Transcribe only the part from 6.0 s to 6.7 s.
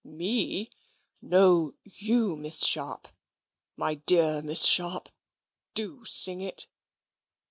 sing it."